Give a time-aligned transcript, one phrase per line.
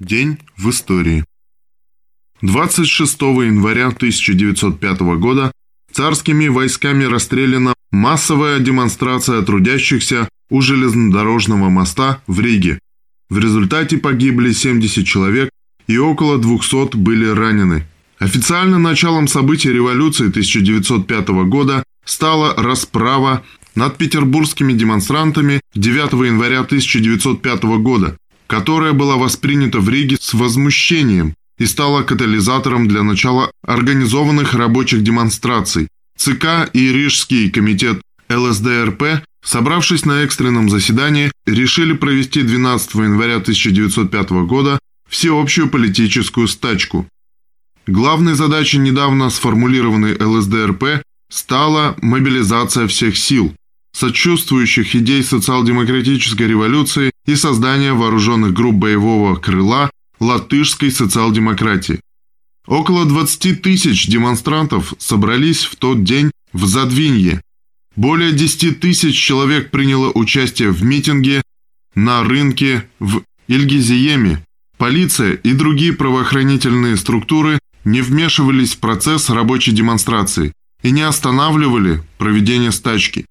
[0.00, 1.24] День в истории.
[2.40, 5.50] 26 января 1905 года
[5.92, 12.78] царскими войсками расстреляна массовая демонстрация трудящихся у железнодорожного моста в Риге.
[13.28, 15.50] В результате погибли 70 человек
[15.88, 17.84] и около 200 были ранены.
[18.20, 23.44] Официально началом событий революции 1905 года стала расправа
[23.74, 28.16] над петербургскими демонстрантами 9 января 1905 года,
[28.48, 35.88] которая была воспринята в Риге с возмущением и стала катализатором для начала организованных рабочих демонстраций.
[36.16, 44.78] ЦК и Рижский комитет ЛСДРП, собравшись на экстренном заседании, решили провести 12 января 1905 года
[45.08, 47.06] всеобщую политическую стачку.
[47.86, 53.54] Главной задачей недавно сформулированной ЛСДРП стала мобилизация всех сил,
[53.92, 62.00] сочувствующих идей социал-демократической революции и создания вооруженных групп боевого крыла латышской социал-демократии.
[62.66, 67.42] Около 20 тысяч демонстрантов собрались в тот день в Задвинье.
[67.96, 71.42] Более 10 тысяч человек приняло участие в митинге
[71.94, 74.42] на рынке в Ильгизиеме.
[74.78, 82.72] Полиция и другие правоохранительные структуры не вмешивались в процесс рабочей демонстрации и не останавливали проведение
[82.72, 83.26] стачки.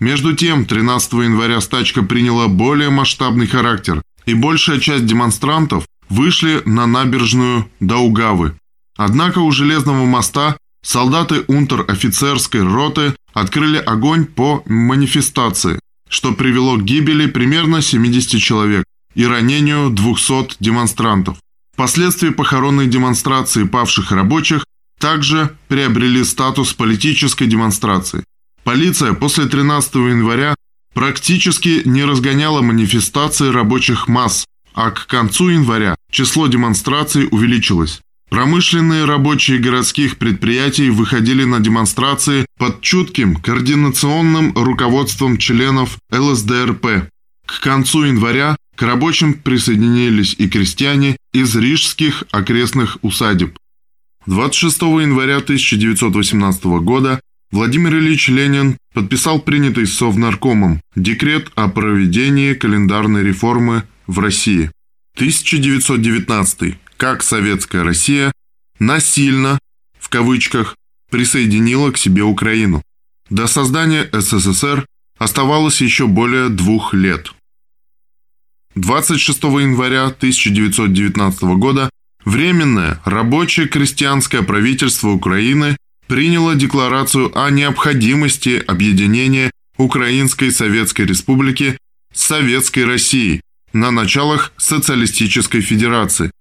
[0.00, 6.86] Между тем, 13 января стачка приняла более масштабный характер, и большая часть демонстрантов вышли на
[6.86, 8.56] набережную Даугавы.
[8.96, 15.78] Однако у Железного моста солдаты унтер-офицерской роты открыли огонь по манифестации,
[16.08, 18.84] что привело к гибели примерно 70 человек
[19.14, 21.36] и ранению 200 демонстрантов.
[21.74, 24.64] Впоследствии похоронные демонстрации павших рабочих
[24.98, 28.24] также приобрели статус политической демонстрации.
[28.70, 30.54] Полиция после 13 января
[30.94, 38.00] практически не разгоняла манифестации рабочих масс, а к концу января число демонстраций увеличилось.
[38.28, 47.10] Промышленные рабочие городских предприятий выходили на демонстрации под чутким координационным руководством членов ЛСДРП.
[47.46, 53.58] К концу января к рабочим присоединились и крестьяне из рижских окрестных усадеб.
[54.26, 57.20] 26 января 1918 года
[57.52, 64.70] Владимир Ильич Ленин подписал принятый Совнаркомом декрет о проведении календарной реформы в России.
[65.16, 66.78] 1919.
[66.96, 68.32] Как Советская Россия
[68.78, 69.58] насильно,
[69.98, 70.76] в кавычках,
[71.10, 72.82] присоединила к себе Украину.
[73.30, 74.86] До создания СССР
[75.18, 77.32] оставалось еще более двух лет.
[78.76, 81.90] 26 января 1919 года
[82.24, 85.76] Временное рабочее крестьянское правительство Украины
[86.10, 91.78] приняло декларацию о необходимости объединения Украинской Советской Республики
[92.12, 96.32] с Советской Россией на началах Социалистической Федерации.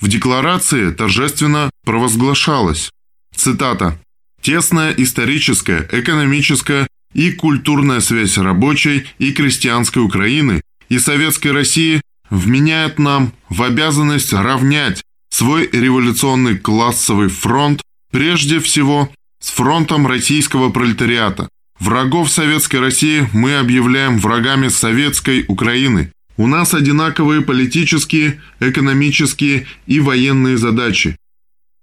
[0.00, 2.90] В декларации торжественно провозглашалось,
[3.36, 4.00] цитата,
[4.40, 13.34] «Тесная историческая, экономическая и культурная связь рабочей и крестьянской Украины и Советской России вменяет нам
[13.50, 21.48] в обязанность равнять свой революционный классовый фронт Прежде всего, с фронтом российского пролетариата.
[21.80, 26.12] Врагов Советской России мы объявляем врагами Советской Украины.
[26.36, 31.16] У нас одинаковые политические, экономические и военные задачи.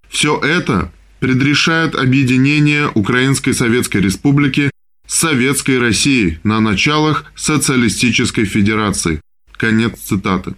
[0.08, 4.72] Все это предрешает объединение Украинской Советской Республики
[5.08, 9.20] с Советской Россией на началах Социалистической Федерации.
[9.52, 10.54] Конец цитаты.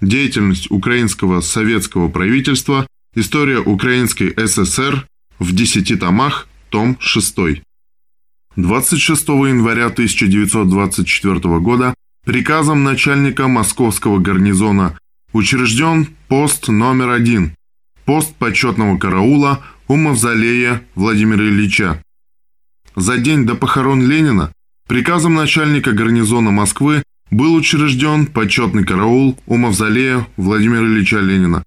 [0.00, 5.06] Деятельность украинского советского правительства История Украинской ССР
[5.38, 7.62] в 10 томах, том 6.
[8.56, 11.94] 26 января 1924 года
[12.26, 14.98] приказом начальника московского гарнизона
[15.32, 17.54] учрежден пост номер один,
[18.04, 22.02] пост почетного караула у мавзолея Владимира Ильича.
[22.94, 24.52] За день до похорон Ленина
[24.86, 31.64] приказом начальника гарнизона Москвы был учрежден почетный караул у мавзолея Владимира Ильича Ленина.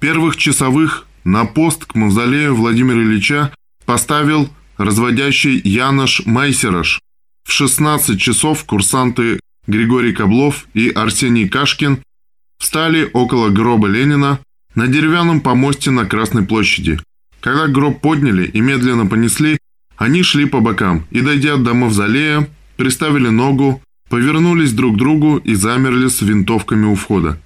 [0.00, 3.52] Первых часовых на пост к мавзолею Владимира Ильича
[3.84, 4.48] поставил
[4.78, 7.00] разводящий Янош Майсераш.
[7.46, 11.98] В 16 часов курсанты Григорий Каблов и Арсений Кашкин
[12.58, 14.40] встали около гроба Ленина
[14.74, 16.98] на деревянном помосте на Красной площади.
[17.40, 19.58] Когда гроб подняли и медленно понесли,
[19.98, 22.48] они шли по бокам и, дойдя до мавзолея,
[22.78, 27.38] приставили ногу, повернулись друг к другу и замерли с винтовками у входа.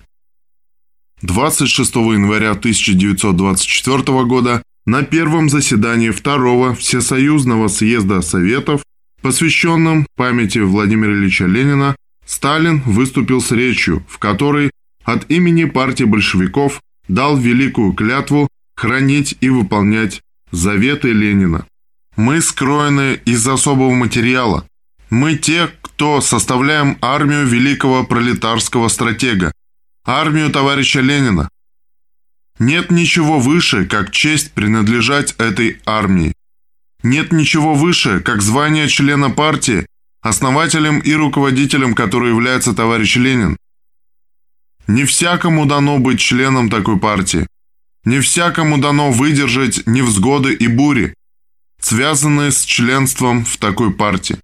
[1.24, 8.82] 26 января 1924 года на первом заседании Второго Всесоюзного съезда Советов,
[9.22, 14.70] посвященном памяти Владимира Ильича Ленина, Сталин выступил с речью, в которой
[15.04, 21.66] от имени партии большевиков дал великую клятву хранить и выполнять заветы Ленина.
[22.16, 24.66] Мы скроены из особого материала.
[25.08, 29.52] Мы те, кто составляем армию великого пролетарского стратега,
[30.04, 31.48] армию товарища Ленина.
[32.58, 36.34] Нет ничего выше, как честь принадлежать этой армии.
[37.02, 39.86] Нет ничего выше, как звание члена партии,
[40.22, 43.56] основателем и руководителем которой является товарищ Ленин.
[44.86, 47.46] Не всякому дано быть членом такой партии.
[48.04, 51.14] Не всякому дано выдержать невзгоды и бури,
[51.80, 54.38] связанные с членством в такой партии.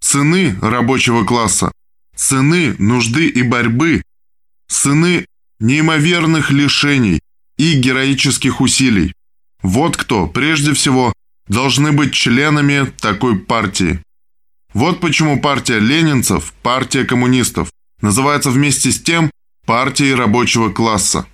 [0.00, 1.70] Сыны рабочего класса,
[2.16, 4.02] сыны нужды и борьбы,
[4.68, 5.26] сыны
[5.60, 7.20] неимоверных лишений
[7.56, 9.12] и героических усилий.
[9.62, 11.12] Вот кто, прежде всего,
[11.48, 14.00] должны быть членами такой партии.
[14.74, 17.70] Вот почему партия ленинцев, партия коммунистов,
[18.00, 19.30] называется вместе с тем
[19.66, 21.26] партией рабочего класса.